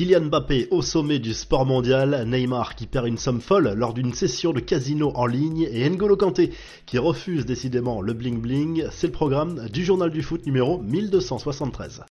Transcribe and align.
Kylian 0.00 0.28
Mbappé 0.30 0.66
au 0.70 0.80
sommet 0.80 1.18
du 1.18 1.34
sport 1.34 1.66
mondial, 1.66 2.24
Neymar 2.26 2.74
qui 2.74 2.86
perd 2.86 3.06
une 3.06 3.18
somme 3.18 3.42
folle 3.42 3.74
lors 3.76 3.92
d'une 3.92 4.14
session 4.14 4.54
de 4.54 4.60
casino 4.60 5.12
en 5.14 5.26
ligne 5.26 5.68
et 5.70 5.90
N'Golo 5.90 6.16
Kanté 6.16 6.52
qui 6.86 6.96
refuse 6.96 7.44
décidément 7.44 8.00
le 8.00 8.14
bling 8.14 8.40
bling, 8.40 8.86
c'est 8.92 9.08
le 9.08 9.12
programme 9.12 9.68
du 9.68 9.84
journal 9.84 10.10
du 10.10 10.22
foot 10.22 10.46
numéro 10.46 10.78
1273. 10.78 12.04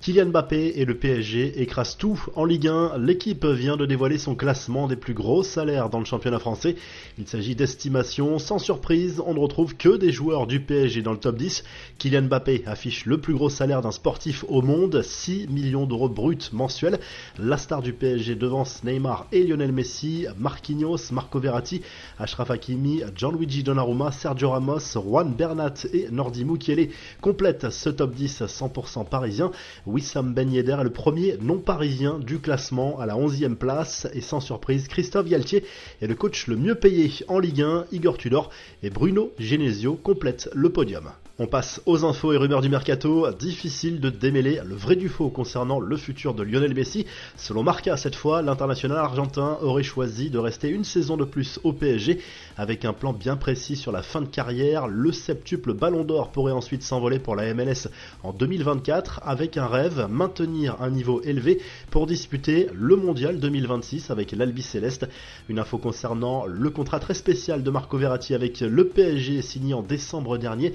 Kylian 0.00 0.26
Mbappé 0.26 0.74
et 0.76 0.84
le 0.84 0.96
PSG 0.96 1.60
écrasent 1.60 1.96
tout 1.96 2.22
en 2.36 2.44
Ligue 2.44 2.68
1. 2.68 2.98
L'équipe 2.98 3.44
vient 3.44 3.76
de 3.76 3.84
dévoiler 3.84 4.16
son 4.16 4.36
classement 4.36 4.86
des 4.86 4.94
plus 4.94 5.12
gros 5.12 5.42
salaires 5.42 5.90
dans 5.90 5.98
le 5.98 6.04
championnat 6.04 6.38
français. 6.38 6.76
Il 7.18 7.26
s'agit 7.26 7.56
d'estimation. 7.56 8.38
Sans 8.38 8.60
surprise, 8.60 9.20
on 9.26 9.34
ne 9.34 9.40
retrouve 9.40 9.76
que 9.76 9.96
des 9.96 10.12
joueurs 10.12 10.46
du 10.46 10.60
PSG 10.60 11.02
dans 11.02 11.10
le 11.10 11.18
top 11.18 11.36
10. 11.36 11.64
Kylian 11.98 12.22
Mbappé 12.22 12.62
affiche 12.66 13.06
le 13.06 13.18
plus 13.18 13.34
gros 13.34 13.48
salaire 13.50 13.82
d'un 13.82 13.90
sportif 13.90 14.44
au 14.48 14.62
monde, 14.62 15.02
6 15.02 15.48
millions 15.48 15.84
d'euros 15.84 16.08
bruts 16.08 16.38
mensuels. 16.52 17.00
La 17.36 17.56
star 17.56 17.82
du 17.82 17.92
PSG 17.92 18.36
devance 18.36 18.84
Neymar 18.84 19.26
et 19.32 19.42
Lionel 19.42 19.72
Messi, 19.72 20.26
Marquinhos, 20.38 21.10
Marco 21.10 21.40
Verratti, 21.40 21.82
Ashraf 22.20 22.52
Hakimi, 22.52 23.02
Gianluigi 23.16 23.64
Donnarumma, 23.64 24.12
Sergio 24.12 24.50
Ramos, 24.50 24.94
Juan 24.94 25.34
Bernat 25.34 25.74
et 25.92 26.08
Nordi 26.12 26.44
Mukiele 26.44 26.90
complètent 27.20 27.70
ce 27.70 27.90
top 27.90 28.14
10 28.14 28.42
100% 28.42 29.08
parisien. 29.08 29.50
Wissam 29.88 30.34
Ben 30.34 30.52
Yedder 30.52 30.76
est 30.80 30.84
le 30.84 30.90
premier 30.90 31.38
non-parisien 31.40 32.18
du 32.18 32.40
classement 32.40 33.00
à 33.00 33.06
la 33.06 33.14
11e 33.14 33.54
place 33.54 34.06
et 34.12 34.20
sans 34.20 34.40
surprise, 34.40 34.86
Christophe 34.86 35.28
Galtier 35.28 35.64
est 36.02 36.06
le 36.06 36.14
coach 36.14 36.46
le 36.46 36.56
mieux 36.56 36.74
payé 36.74 37.10
en 37.26 37.38
Ligue 37.38 37.62
1, 37.62 37.86
Igor 37.90 38.18
Tudor 38.18 38.50
et 38.82 38.90
Bruno 38.90 39.32
Genesio 39.38 39.94
complètent 39.94 40.50
le 40.54 40.68
podium. 40.68 41.10
On 41.40 41.46
passe 41.46 41.80
aux 41.86 42.04
infos 42.04 42.32
et 42.32 42.36
rumeurs 42.36 42.62
du 42.62 42.68
mercato. 42.68 43.30
Difficile 43.30 44.00
de 44.00 44.10
démêler 44.10 44.60
le 44.66 44.74
vrai 44.74 44.96
du 44.96 45.08
faux 45.08 45.30
concernant 45.30 45.78
le 45.78 45.96
futur 45.96 46.34
de 46.34 46.42
Lionel 46.42 46.74
Messi. 46.74 47.06
Selon 47.36 47.62
Marca, 47.62 47.96
cette 47.96 48.16
fois, 48.16 48.42
l'international 48.42 48.98
argentin 48.98 49.56
aurait 49.62 49.84
choisi 49.84 50.30
de 50.30 50.38
rester 50.38 50.68
une 50.68 50.82
saison 50.82 51.16
de 51.16 51.24
plus 51.24 51.60
au 51.62 51.72
PSG 51.72 52.18
avec 52.56 52.84
un 52.84 52.92
plan 52.92 53.12
bien 53.12 53.36
précis 53.36 53.76
sur 53.76 53.92
la 53.92 54.02
fin 54.02 54.20
de 54.20 54.26
carrière. 54.26 54.88
Le 54.88 55.12
septuple 55.12 55.74
Ballon 55.74 56.02
d'Or 56.02 56.32
pourrait 56.32 56.50
ensuite 56.50 56.82
s'envoler 56.82 57.20
pour 57.20 57.36
la 57.36 57.54
MLS 57.54 57.86
en 58.24 58.32
2024 58.32 59.20
avec 59.22 59.56
un 59.56 59.68
rêve, 59.68 60.08
maintenir 60.10 60.82
un 60.82 60.90
niveau 60.90 61.22
élevé 61.22 61.60
pour 61.92 62.08
disputer 62.08 62.68
le 62.74 62.96
Mondial 62.96 63.38
2026 63.38 64.10
avec 64.10 64.32
l'Albi 64.32 64.62
Céleste. 64.62 65.08
Une 65.48 65.60
info 65.60 65.78
concernant 65.78 66.46
le 66.46 66.70
contrat 66.70 66.98
très 66.98 67.14
spécial 67.14 67.62
de 67.62 67.70
Marco 67.70 67.96
Verratti 67.96 68.34
avec 68.34 68.58
le 68.58 68.88
PSG 68.88 69.40
signé 69.40 69.72
en 69.72 69.82
décembre 69.82 70.36
dernier. 70.36 70.74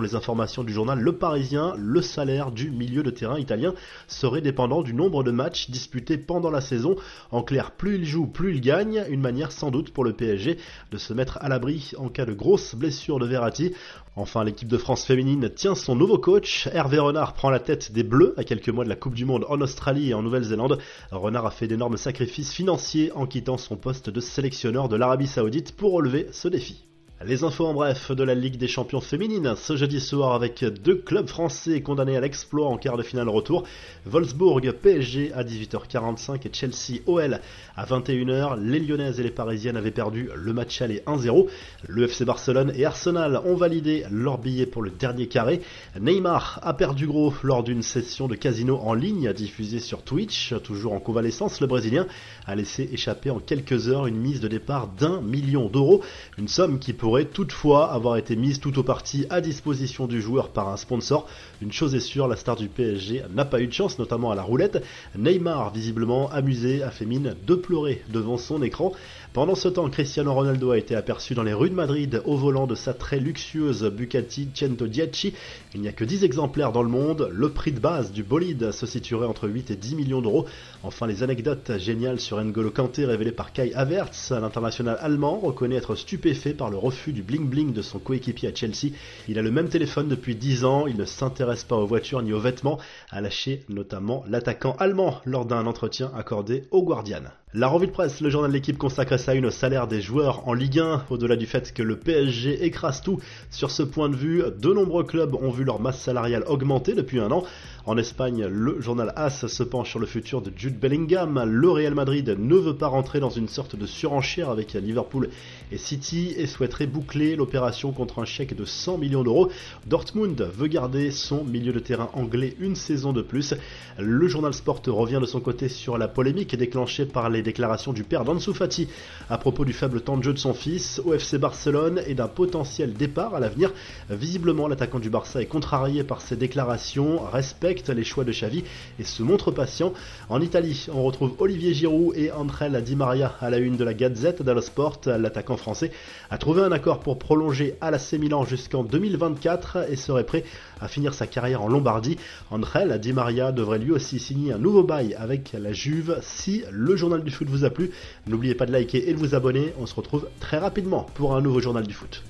Les 0.00 0.14
informations 0.14 0.64
du 0.64 0.72
journal 0.72 1.00
Le 1.00 1.12
Parisien, 1.12 1.74
le 1.76 2.00
salaire 2.02 2.50
du 2.50 2.70
milieu 2.70 3.02
de 3.02 3.10
terrain 3.10 3.38
italien 3.38 3.74
serait 4.06 4.40
dépendant 4.40 4.82
du 4.82 4.94
nombre 4.94 5.22
de 5.22 5.30
matchs 5.30 5.70
disputés 5.70 6.18
pendant 6.18 6.50
la 6.50 6.60
saison. 6.60 6.96
En 7.30 7.42
clair, 7.42 7.72
plus 7.72 7.96
il 7.96 8.04
joue, 8.04 8.26
plus 8.26 8.54
il 8.54 8.60
gagne. 8.60 9.04
Une 9.08 9.20
manière 9.20 9.52
sans 9.52 9.70
doute 9.70 9.90
pour 9.92 10.04
le 10.04 10.12
PSG 10.12 10.58
de 10.90 10.98
se 10.98 11.12
mettre 11.12 11.38
à 11.40 11.48
l'abri 11.48 11.92
en 11.98 12.08
cas 12.08 12.24
de 12.24 12.32
grosse 12.32 12.74
blessure 12.74 13.18
de 13.18 13.26
Verratti. 13.26 13.72
Enfin, 14.14 14.44
l'équipe 14.44 14.68
de 14.68 14.76
France 14.76 15.04
féminine 15.04 15.48
tient 15.48 15.74
son 15.74 15.96
nouveau 15.96 16.18
coach. 16.18 16.68
Hervé 16.72 16.98
Renard 16.98 17.34
prend 17.34 17.50
la 17.50 17.60
tête 17.60 17.92
des 17.92 18.02
Bleus 18.02 18.34
à 18.36 18.44
quelques 18.44 18.68
mois 18.68 18.84
de 18.84 18.90
la 18.90 18.96
Coupe 18.96 19.14
du 19.14 19.24
Monde 19.24 19.46
en 19.48 19.60
Australie 19.60 20.10
et 20.10 20.14
en 20.14 20.22
Nouvelle-Zélande. 20.22 20.78
Renard 21.10 21.46
a 21.46 21.50
fait 21.50 21.66
d'énormes 21.66 21.96
sacrifices 21.96 22.52
financiers 22.52 23.10
en 23.14 23.26
quittant 23.26 23.56
son 23.56 23.76
poste 23.76 24.10
de 24.10 24.20
sélectionneur 24.20 24.88
de 24.88 24.96
l'Arabie 24.96 25.26
Saoudite 25.26 25.74
pour 25.76 25.92
relever 25.92 26.28
ce 26.32 26.48
défi. 26.48 26.91
Les 27.24 27.44
infos 27.44 27.66
en 27.66 27.74
bref 27.74 28.10
de 28.10 28.24
la 28.24 28.34
Ligue 28.34 28.56
des 28.56 28.66
champions 28.66 29.00
féminines 29.00 29.54
ce 29.56 29.76
jeudi 29.76 30.00
soir 30.00 30.32
avec 30.32 30.64
deux 30.64 30.96
clubs 30.96 31.28
français 31.28 31.80
condamnés 31.80 32.16
à 32.16 32.20
l'exploit 32.20 32.66
en 32.66 32.78
quart 32.78 32.96
de 32.96 33.04
finale 33.04 33.28
retour. 33.28 33.62
Wolfsburg 34.06 34.72
PSG 34.72 35.32
à 35.32 35.44
18h45 35.44 36.44
et 36.44 36.50
Chelsea 36.52 37.00
OL 37.06 37.38
à 37.76 37.84
21h. 37.84 38.60
Les 38.60 38.80
Lyonnaises 38.80 39.20
et 39.20 39.22
les 39.22 39.30
Parisiennes 39.30 39.76
avaient 39.76 39.92
perdu 39.92 40.30
le 40.34 40.52
match 40.52 40.82
aller 40.82 41.02
1-0. 41.06 41.46
Le 41.86 42.04
FC 42.04 42.24
Barcelone 42.24 42.72
et 42.74 42.84
Arsenal 42.84 43.40
ont 43.44 43.54
validé 43.54 44.04
leur 44.10 44.38
billet 44.38 44.66
pour 44.66 44.82
le 44.82 44.90
dernier 44.90 45.28
carré. 45.28 45.60
Neymar 46.00 46.58
a 46.62 46.74
perdu 46.74 47.06
gros 47.06 47.32
lors 47.44 47.62
d'une 47.62 47.82
session 47.82 48.26
de 48.26 48.34
casino 48.34 48.78
en 48.82 48.94
ligne 48.94 49.32
diffusée 49.32 49.80
sur 49.80 50.02
Twitch. 50.02 50.54
Toujours 50.64 50.92
en 50.92 51.00
convalescence, 51.00 51.60
le 51.60 51.68
Brésilien 51.68 52.08
a 52.46 52.56
laissé 52.56 52.88
échapper 52.92 53.30
en 53.30 53.38
quelques 53.38 53.88
heures 53.88 54.08
une 54.08 54.18
mise 54.18 54.40
de 54.40 54.48
départ 54.48 54.88
d'un 54.88 55.20
million 55.20 55.68
d'euros. 55.68 56.02
Une 56.36 56.48
somme 56.48 56.80
qui 56.80 56.92
toutefois 57.20 57.92
avoir 57.92 58.16
été 58.16 58.36
mise 58.36 58.58
tout 58.58 58.78
au 58.78 58.82
parti 58.82 59.26
à 59.28 59.40
disposition 59.40 60.06
du 60.06 60.20
joueur 60.20 60.48
par 60.48 60.68
un 60.68 60.76
sponsor. 60.76 61.28
Une 61.60 61.72
chose 61.72 61.94
est 61.94 62.00
sûre, 62.00 62.26
la 62.26 62.36
star 62.36 62.56
du 62.56 62.68
PSG 62.68 63.24
n'a 63.34 63.44
pas 63.44 63.60
eu 63.60 63.66
de 63.66 63.72
chance, 63.72 63.98
notamment 63.98 64.30
à 64.30 64.34
la 64.34 64.42
roulette. 64.42 64.82
Neymar, 65.16 65.72
visiblement 65.72 66.30
amusé, 66.30 66.82
a 66.82 66.90
fait 66.90 67.04
mine 67.04 67.34
de 67.46 67.54
pleurer 67.54 68.02
devant 68.08 68.38
son 68.38 68.62
écran. 68.62 68.92
Pendant 69.32 69.54
ce 69.54 69.68
temps, 69.68 69.88
Cristiano 69.88 70.32
Ronaldo 70.32 70.72
a 70.72 70.78
été 70.78 70.94
aperçu 70.94 71.34
dans 71.34 71.42
les 71.42 71.54
rues 71.54 71.70
de 71.70 71.74
Madrid 71.74 72.22
au 72.26 72.36
volant 72.36 72.66
de 72.66 72.74
sa 72.74 72.92
très 72.92 73.18
luxueuse 73.18 73.84
Bucati 73.84 74.48
Cento 74.54 74.86
Dieci. 74.86 75.32
Il 75.74 75.80
n'y 75.80 75.88
a 75.88 75.92
que 75.92 76.04
10 76.04 76.24
exemplaires 76.24 76.72
dans 76.72 76.82
le 76.82 76.90
monde. 76.90 77.30
Le 77.32 77.48
prix 77.48 77.72
de 77.72 77.80
base 77.80 78.12
du 78.12 78.22
bolide 78.22 78.72
se 78.72 78.86
situerait 78.86 79.26
entre 79.26 79.48
8 79.48 79.70
et 79.70 79.76
10 79.76 79.94
millions 79.94 80.20
d'euros. 80.20 80.46
Enfin, 80.82 81.06
les 81.06 81.22
anecdotes 81.22 81.78
géniales 81.78 82.20
sur 82.20 82.42
N'Golo 82.42 82.70
Kanté 82.70 83.06
révélées 83.06 83.32
par 83.32 83.52
Kai 83.52 83.72
Havertz, 83.74 84.32
l'international 84.32 84.98
allemand, 85.00 85.38
reconnaît 85.38 85.76
être 85.76 85.94
stupéfait 85.94 86.52
par 86.52 86.70
le 86.70 86.76
refus 86.76 87.01
du 87.10 87.24
bling-bling 87.24 87.72
de 87.72 87.82
son 87.82 87.98
coéquipier 87.98 88.50
à 88.50 88.54
Chelsea. 88.54 88.92
Il 89.28 89.38
a 89.38 89.42
le 89.42 89.50
même 89.50 89.68
téléphone 89.68 90.06
depuis 90.06 90.36
10 90.36 90.64
ans, 90.64 90.86
il 90.86 90.96
ne 90.96 91.04
s'intéresse 91.04 91.64
pas 91.64 91.76
aux 91.76 91.86
voitures 91.86 92.22
ni 92.22 92.32
aux 92.32 92.38
vêtements, 92.38 92.78
a 93.10 93.20
lâché 93.20 93.64
notamment 93.68 94.22
l'attaquant 94.28 94.76
allemand 94.78 95.20
lors 95.24 95.46
d'un 95.46 95.66
entretien 95.66 96.12
accordé 96.14 96.64
au 96.70 96.84
Guardian. 96.84 97.22
La 97.54 97.68
revue 97.68 97.86
de 97.86 97.92
presse, 97.92 98.22
le 98.22 98.30
journal 98.30 98.50
de 98.50 98.56
l'équipe 98.56 98.78
consacre 98.78 99.18
sa 99.18 99.34
une 99.34 99.44
au 99.44 99.50
salaire 99.50 99.86
des 99.86 100.00
joueurs 100.00 100.48
en 100.48 100.54
Ligue 100.54 100.78
1. 100.78 101.04
Au-delà 101.10 101.36
du 101.36 101.44
fait 101.44 101.74
que 101.74 101.82
le 101.82 101.96
PSG 101.96 102.64
écrase 102.64 103.02
tout 103.02 103.20
sur 103.50 103.70
ce 103.70 103.82
point 103.82 104.08
de 104.08 104.16
vue, 104.16 104.42
de 104.58 104.72
nombreux 104.72 105.04
clubs 105.04 105.34
ont 105.34 105.50
vu 105.50 105.62
leur 105.62 105.78
masse 105.78 106.00
salariale 106.00 106.44
augmenter 106.46 106.94
depuis 106.94 107.20
un 107.20 107.30
an. 107.30 107.44
En 107.84 107.98
Espagne, 107.98 108.46
le 108.46 108.80
journal 108.80 109.12
AS 109.16 109.48
se 109.48 109.62
penche 109.64 109.90
sur 109.90 109.98
le 109.98 110.06
futur 110.06 110.40
de 110.40 110.50
Jude 110.56 110.80
Bellingham. 110.80 111.42
Le 111.44 111.68
Real 111.68 111.94
Madrid 111.94 112.34
ne 112.38 112.54
veut 112.54 112.76
pas 112.76 112.86
rentrer 112.86 113.20
dans 113.20 113.28
une 113.28 113.48
sorte 113.48 113.76
de 113.76 113.84
surenchère 113.84 114.48
avec 114.48 114.72
Liverpool 114.72 115.28
et 115.72 115.78
City 115.78 116.32
et 116.38 116.46
souhaiterait 116.46 116.86
boucler 116.92 117.34
l'opération 117.36 117.90
contre 117.90 118.20
un 118.20 118.24
chèque 118.24 118.54
de 118.54 118.64
100 118.64 118.98
millions 118.98 119.24
d'euros. 119.24 119.50
Dortmund 119.86 120.40
veut 120.54 120.68
garder 120.68 121.10
son 121.10 121.42
milieu 121.42 121.72
de 121.72 121.78
terrain 121.78 122.10
anglais 122.12 122.54
une 122.60 122.76
saison 122.76 123.12
de 123.12 123.22
plus. 123.22 123.54
Le 123.98 124.28
journal 124.28 124.52
Sport 124.52 124.82
revient 124.86 125.18
de 125.20 125.26
son 125.26 125.40
côté 125.40 125.68
sur 125.68 125.96
la 125.98 126.08
polémique 126.08 126.54
déclenchée 126.56 127.06
par 127.06 127.30
les 127.30 127.42
déclarations 127.42 127.92
du 127.92 128.04
père 128.04 128.24
d'Ansu 128.24 128.52
Fati 128.52 128.88
à 129.30 129.38
propos 129.38 129.64
du 129.64 129.72
faible 129.72 130.02
temps 130.02 130.16
de 130.16 130.22
jeu 130.22 130.32
de 130.32 130.38
son 130.38 130.54
fils 130.54 131.00
au 131.04 131.14
FC 131.14 131.38
Barcelone 131.38 132.02
et 132.06 132.14
d'un 132.14 132.28
potentiel 132.28 132.92
départ 132.92 133.34
à 133.34 133.40
l'avenir. 133.40 133.72
Visiblement, 134.10 134.68
l'attaquant 134.68 134.98
du 134.98 135.10
Barça 135.10 135.40
est 135.40 135.46
contrarié 135.46 136.04
par 136.04 136.20
ces 136.20 136.36
déclarations, 136.36 137.20
respecte 137.24 137.88
les 137.88 138.04
choix 138.04 138.24
de 138.24 138.32
Xavi 138.32 138.64
et 138.98 139.04
se 139.04 139.22
montre 139.22 139.50
patient. 139.50 139.92
En 140.28 140.40
Italie, 140.40 140.86
on 140.92 141.02
retrouve 141.02 141.34
Olivier 141.38 141.72
Giroud 141.72 142.16
et 142.16 142.30
André 142.32 142.70
Di 142.82 142.96
Maria 142.96 143.34
à 143.40 143.50
la 143.50 143.58
une 143.58 143.76
de 143.76 143.84
la 143.84 143.94
Gazette 143.94 144.42
dello 144.42 144.60
Sport. 144.60 145.00
L'attaquant 145.06 145.56
français 145.56 145.92
a 146.30 146.38
trouvé 146.38 146.62
un 146.62 146.71
accord 146.72 147.00
pour 147.00 147.18
prolonger 147.18 147.76
à 147.80 147.90
l'AC 147.90 148.14
Milan 148.14 148.44
jusqu'en 148.44 148.82
2024 148.82 149.90
et 149.90 149.96
serait 149.96 150.24
prêt 150.24 150.44
à 150.80 150.88
finir 150.88 151.14
sa 151.14 151.26
carrière 151.26 151.62
en 151.62 151.68
Lombardie. 151.68 152.16
André 152.50 152.98
Di 152.98 153.12
Maria 153.12 153.52
devrait 153.52 153.78
lui 153.78 153.92
aussi 153.92 154.18
signer 154.18 154.52
un 154.52 154.58
nouveau 154.58 154.82
bail 154.82 155.14
avec 155.14 155.52
la 155.52 155.72
Juve 155.72 156.18
si 156.22 156.64
le 156.70 156.96
journal 156.96 157.22
du 157.22 157.30
foot 157.30 157.48
vous 157.48 157.64
a 157.64 157.70
plu. 157.70 157.90
N'oubliez 158.26 158.54
pas 158.54 158.66
de 158.66 158.72
liker 158.72 159.08
et 159.08 159.12
de 159.12 159.18
vous 159.18 159.34
abonner. 159.34 159.72
On 159.78 159.86
se 159.86 159.94
retrouve 159.94 160.28
très 160.40 160.58
rapidement 160.58 161.06
pour 161.14 161.36
un 161.36 161.40
nouveau 161.40 161.60
journal 161.60 161.86
du 161.86 161.94
foot. 161.94 162.22